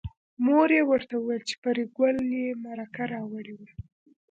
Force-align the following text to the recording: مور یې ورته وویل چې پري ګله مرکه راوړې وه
مور 0.45 0.69
یې 0.77 0.83
ورته 0.89 1.13
وویل 1.17 1.43
چې 1.49 1.55
پري 1.63 1.83
ګله 1.95 2.43
مرکه 2.63 3.03
راوړې 3.13 3.53
وه 3.57 3.67